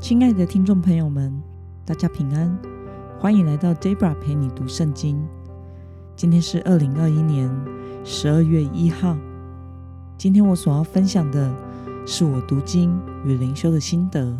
[0.00, 1.42] 亲爱的听众朋友们，
[1.84, 2.56] 大家平安，
[3.18, 5.20] 欢迎来到 Debra 陪你读圣经。
[6.14, 7.50] 今天是二零二一年
[8.04, 9.16] 十二月一号。
[10.16, 11.52] 今天我所要分享的
[12.06, 14.32] 是我读经与灵修的心得。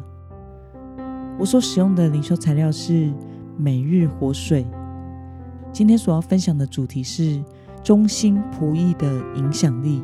[1.40, 3.12] 我所使用的灵修材料是
[3.56, 4.64] 每日活水。
[5.72, 7.42] 今天所要分享的主题是
[7.82, 10.00] 忠心仆役的影响力。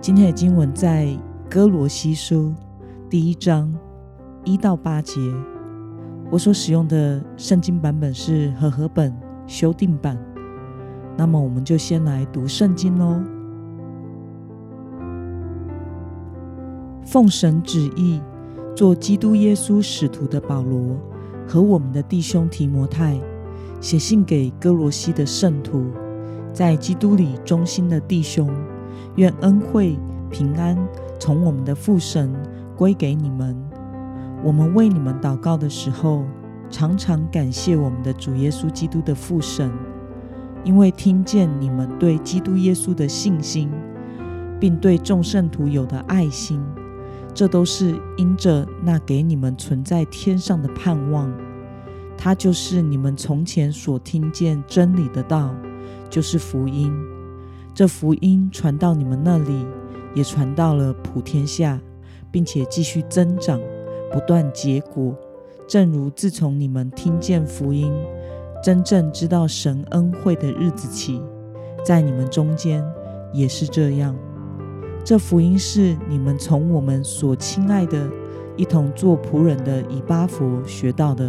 [0.00, 1.16] 今天的经文在
[1.48, 2.52] 哥罗西书
[3.08, 3.72] 第一章。
[4.44, 5.20] 一到八节，
[6.30, 9.14] 我所使用的圣经版本是和合本
[9.46, 10.18] 修订版。
[11.16, 13.22] 那么，我们就先来读圣经喽。
[17.04, 18.20] 奉神旨意，
[18.74, 20.96] 做基督耶稣使徒的保罗
[21.46, 23.20] 和我们的弟兄提摩太，
[23.80, 25.86] 写信给歌罗西的圣徒，
[26.52, 28.50] 在基督里忠心的弟兄，
[29.16, 29.96] 愿恩惠
[30.30, 30.76] 平安
[31.20, 32.32] 从我们的父神
[32.74, 33.54] 归给你们。
[34.44, 36.24] 我们为你们祷告的时候，
[36.68, 39.70] 常常感谢我们的主耶稣基督的父神，
[40.64, 43.70] 因为听见你们对基督耶稣的信心，
[44.58, 46.60] 并对众圣徒有的爱心，
[47.32, 51.32] 这都是因着那给你们存在天上的盼望。
[52.18, 55.54] 他就是你们从前所听见真理的道，
[56.10, 56.92] 就是福音。
[57.74, 59.64] 这福音传到你们那里，
[60.14, 61.80] 也传到了普天下，
[62.30, 63.60] 并且继续增长。
[64.12, 65.14] 不断结果，
[65.66, 67.92] 正如自从你们听见福音，
[68.62, 71.22] 真正知道神恩惠的日子起，
[71.84, 72.84] 在你们中间
[73.32, 74.14] 也是这样。
[75.04, 78.08] 这福音是你们从我们所亲爱的、
[78.56, 81.28] 一同做仆人的以巴佛学到的。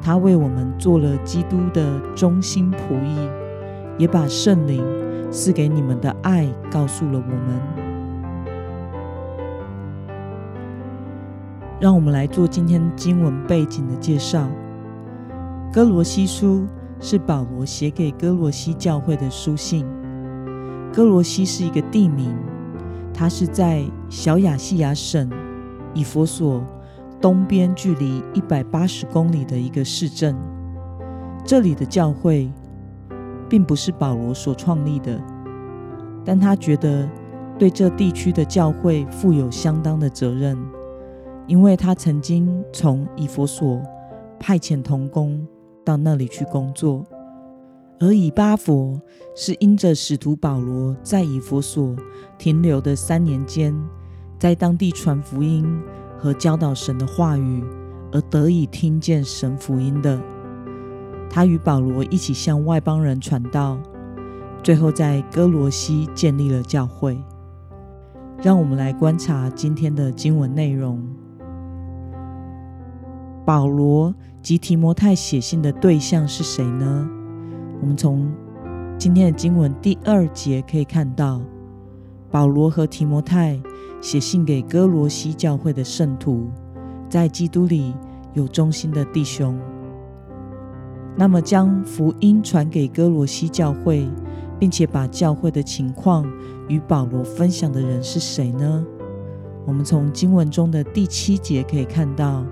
[0.00, 3.28] 他为我们做了基督的忠心仆役，
[3.98, 4.82] 也把圣灵
[5.30, 7.85] 赐给你们的爱告诉了我们。
[11.78, 14.48] 让我们来做今天经文背景的介绍。
[15.72, 16.66] 哥罗西书
[17.00, 19.86] 是保罗写给哥罗西教会的书信。
[20.92, 22.34] 哥罗西是一个地名，
[23.12, 25.30] 它是在小亚细亚省
[25.92, 26.64] 以弗所
[27.20, 30.34] 东边，距离一百八十公里的一个市镇。
[31.44, 32.50] 这里的教会
[33.50, 35.20] 并不是保罗所创立的，
[36.24, 37.06] 但他觉得
[37.58, 40.56] 对这地区的教会负有相当的责任。
[41.46, 43.80] 因为他曾经从以弗所
[44.38, 45.46] 派遣童工
[45.84, 47.04] 到那里去工作，
[48.00, 49.00] 而以巴弗
[49.34, 51.94] 是因着使徒保罗在以弗所
[52.36, 53.74] 停留的三年间，
[54.38, 55.64] 在当地传福音
[56.18, 57.62] 和教导神的话语，
[58.12, 60.20] 而得以听见神福音的。
[61.30, 63.78] 他与保罗一起向外邦人传道，
[64.62, 67.16] 最后在歌罗西建立了教会。
[68.42, 71.02] 让我们来观察今天的经文内容。
[73.46, 74.12] 保罗
[74.42, 77.08] 及提摩太写信的对象是谁呢？
[77.80, 78.28] 我们从
[78.98, 81.40] 今天的经文第二节可以看到，
[82.28, 83.56] 保罗和提摩太
[84.00, 86.48] 写信给歌罗西教会的圣徒，
[87.08, 87.94] 在基督里
[88.34, 89.56] 有忠心的弟兄。
[91.16, 94.08] 那么，将福音传给歌罗西教会，
[94.58, 96.28] 并且把教会的情况
[96.66, 98.84] 与保罗分享的人是谁呢？
[99.64, 102.44] 我们从经文中的第七节可以看到。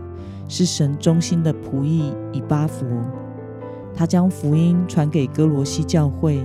[0.47, 2.87] 是神忠心的仆役以巴弗，
[3.95, 6.45] 他将福音传给歌罗西教会，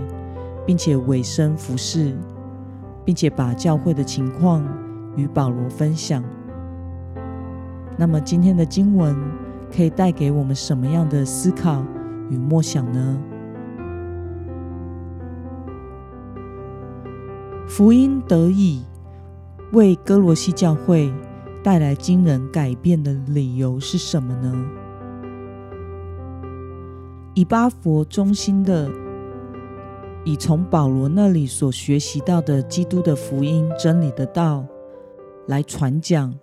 [0.66, 2.16] 并且委身服侍，
[3.04, 4.66] 并且把教会的情况
[5.16, 6.24] 与保罗分享。
[7.98, 9.16] 那么今天的经文
[9.76, 11.84] 可以带给我们什么样的思考
[12.30, 13.22] 与默想呢？
[17.68, 18.84] 福音得以
[19.74, 21.14] 为哥罗西教会。
[21.62, 24.66] 带来惊人改变的理由是什么呢？
[27.36, 28.90] 以巴佛中心的
[30.26, 34.66] 以从保罗那里所学习到的基督的福音真理的道
[35.48, 36.34] 来传讲，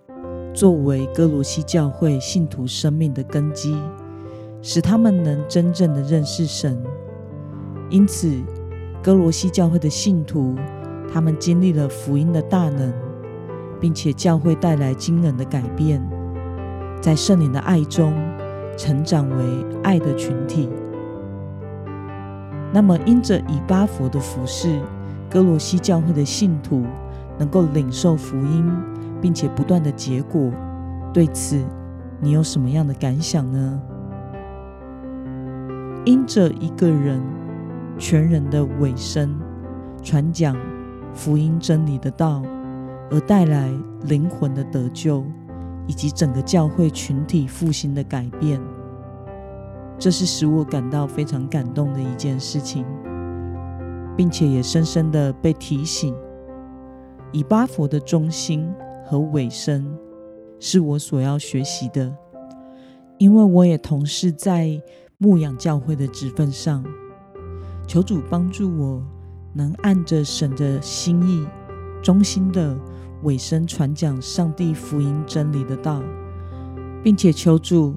[0.54, 3.76] 作为哥罗西教会信徒生命的根基，
[4.62, 6.82] 使他们能真正的认识神。
[7.90, 8.32] 因此，
[9.02, 10.54] 哥罗西教会的信徒，
[11.12, 13.05] 他们经历了福音的大能。
[13.80, 16.00] 并且教会带来惊人的改变，
[17.00, 18.12] 在圣灵的爱中
[18.76, 19.44] 成长为
[19.82, 20.68] 爱的群体。
[22.72, 24.80] 那么，因着以巴佛的服侍，
[25.30, 26.84] 哥罗西教会的信徒
[27.38, 28.70] 能够领受福音，
[29.20, 30.50] 并且不断的结果。
[31.12, 31.64] 对此，
[32.20, 33.80] 你有什么样的感想呢？
[36.04, 37.20] 因着一个人
[37.98, 39.34] 全人的委身，
[40.02, 40.56] 传讲
[41.14, 42.42] 福音真理的道。
[43.10, 43.72] 而带来
[44.02, 45.24] 灵魂的得救，
[45.86, 48.60] 以及整个教会群体复兴的改变。
[49.98, 52.84] 这是使我感到非常感动的一件事情，
[54.16, 56.14] 并且也深深的被提醒，
[57.32, 58.68] 以巴佛的中心
[59.04, 59.96] 和尾声
[60.60, 62.14] 是我所要学习的，
[63.18, 64.78] 因为我也同时在
[65.16, 66.84] 牧养教会的职分上，
[67.86, 69.02] 求主帮助我
[69.54, 71.46] 能按着神的心意，
[72.06, 72.78] 忠心的
[73.24, 76.00] 委身传讲上帝福音真理的道，
[77.02, 77.96] 并且求主。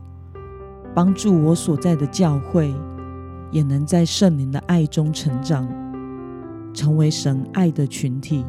[0.96, 2.74] 帮助我所在的教会
[3.52, 5.70] 也能在圣灵的爱中成长，
[6.74, 8.44] 成为神爱的群体，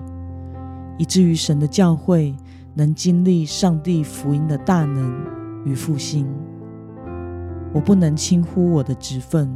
[0.96, 2.34] 以至于神的教会
[2.72, 5.14] 能经历上帝福音的大能
[5.66, 6.26] 与复兴。
[7.74, 9.54] 我不能轻忽我的职分，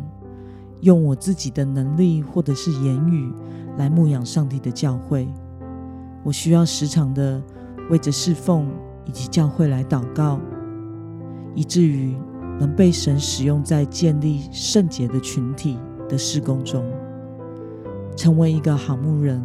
[0.82, 3.32] 用我自己的能力或者是言语
[3.78, 5.26] 来牧养上帝的教会。
[6.24, 7.40] 我需要时常的
[7.90, 8.66] 为着侍奉
[9.04, 10.40] 以及教会来祷告，
[11.54, 12.16] 以至于。
[12.56, 15.76] 能被神使用在建立圣洁的群体
[16.08, 16.84] 的施工中，
[18.14, 19.42] 成为一个好牧人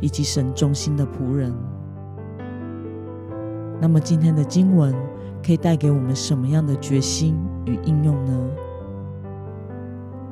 [0.00, 1.52] 以及神中心的仆人。
[3.78, 4.94] 那么今天的经文
[5.44, 7.36] 可以带给我们什么样的决心
[7.66, 8.50] 与应用呢？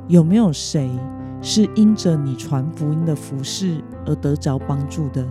[0.09, 0.89] 有没有谁
[1.43, 5.23] 是因着你传福音的服事而得着帮助的，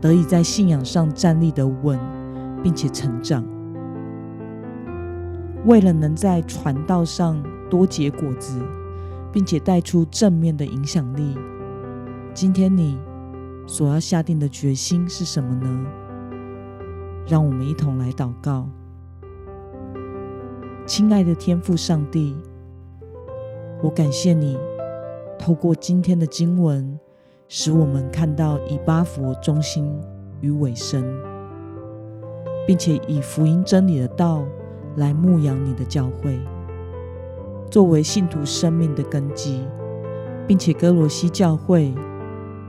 [0.00, 1.98] 得以在信仰上站立的稳，
[2.62, 3.44] 并且成长？
[5.66, 8.58] 为了能在传道上多结果子，
[9.30, 11.36] 并且带出正面的影响力，
[12.32, 12.98] 今天你
[13.66, 15.86] 所要下定的决心是什么呢？
[17.28, 18.66] 让我们一同来祷告。
[20.86, 22.34] 亲爱的天父上帝，
[23.82, 24.58] 我感谢你
[25.38, 26.98] 透过今天的经文，
[27.52, 29.84] 使我们看到以巴弗忠心
[30.40, 31.04] 与委身，
[32.64, 34.44] 并且以福音真理的道。
[34.96, 36.36] 来牧养你的教会，
[37.70, 39.64] 作为信徒生命的根基，
[40.48, 41.94] 并且歌罗西教会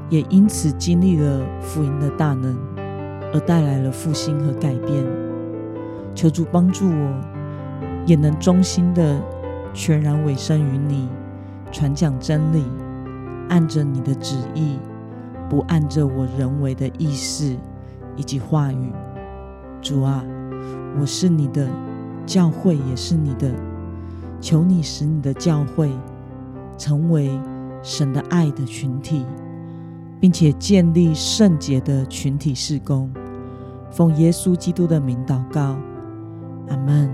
[0.09, 2.55] 也因此经历了福音的大能，
[3.33, 5.03] 而带来了复兴和改变。
[6.13, 7.21] 求主帮助我，
[8.05, 9.19] 也能忠心的
[9.73, 11.09] 全然委身于你，
[11.71, 12.63] 传讲真理，
[13.51, 14.79] 按着你的旨意，
[15.47, 17.55] 不按着我人为的意思
[18.15, 18.91] 以及话语。
[19.81, 20.25] 主啊，
[20.99, 21.69] 我是你的。
[22.23, 23.51] 教会也是你的，
[24.39, 25.91] 求你使你的教会
[26.77, 27.31] 成为
[27.81, 29.25] 神的爱的群体，
[30.19, 33.11] 并且建立圣洁的群体事工。
[33.89, 35.75] 奉耶稣基督的名祷告，
[36.69, 37.09] 阿门。